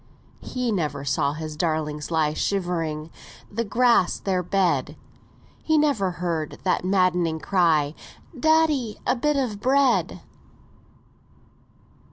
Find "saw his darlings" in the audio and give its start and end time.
1.05-2.09